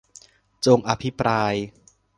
[0.65, 1.55] จงอภิปราย